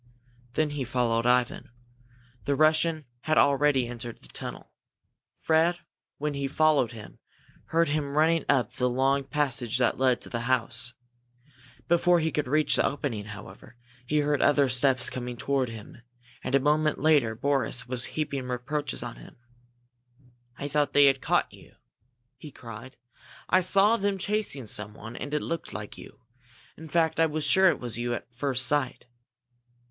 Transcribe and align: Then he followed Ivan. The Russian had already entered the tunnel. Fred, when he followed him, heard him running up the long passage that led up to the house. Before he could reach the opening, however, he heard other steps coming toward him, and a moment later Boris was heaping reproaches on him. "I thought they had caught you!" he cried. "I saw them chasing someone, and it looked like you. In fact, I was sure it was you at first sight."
Then 0.53 0.71
he 0.71 0.83
followed 0.83 1.27
Ivan. 1.27 1.69
The 2.45 2.55
Russian 2.55 3.05
had 3.19 3.37
already 3.37 3.87
entered 3.87 4.19
the 4.19 4.29
tunnel. 4.29 4.71
Fred, 5.37 5.77
when 6.17 6.33
he 6.33 6.47
followed 6.47 6.91
him, 6.91 7.19
heard 7.65 7.89
him 7.89 8.17
running 8.17 8.43
up 8.49 8.73
the 8.73 8.89
long 8.89 9.23
passage 9.23 9.77
that 9.77 9.99
led 9.99 10.13
up 10.13 10.21
to 10.21 10.29
the 10.29 10.39
house. 10.49 10.95
Before 11.87 12.19
he 12.19 12.31
could 12.31 12.47
reach 12.47 12.75
the 12.77 12.83
opening, 12.87 13.25
however, 13.25 13.77
he 14.07 14.21
heard 14.21 14.41
other 14.41 14.67
steps 14.69 15.07
coming 15.07 15.37
toward 15.37 15.69
him, 15.69 16.01
and 16.43 16.55
a 16.55 16.59
moment 16.59 16.97
later 16.97 17.35
Boris 17.35 17.87
was 17.87 18.05
heaping 18.05 18.47
reproaches 18.47 19.03
on 19.03 19.17
him. 19.17 19.37
"I 20.57 20.67
thought 20.67 20.93
they 20.93 21.05
had 21.05 21.21
caught 21.21 21.53
you!" 21.53 21.75
he 22.37 22.49
cried. 22.49 22.97
"I 23.49 23.61
saw 23.61 23.97
them 23.97 24.17
chasing 24.17 24.65
someone, 24.65 25.15
and 25.15 25.31
it 25.31 25.43
looked 25.43 25.73
like 25.73 25.95
you. 25.95 26.21
In 26.75 26.89
fact, 26.89 27.19
I 27.19 27.27
was 27.27 27.45
sure 27.45 27.69
it 27.69 27.79
was 27.79 27.99
you 27.99 28.15
at 28.15 28.33
first 28.33 28.65
sight." 28.65 29.05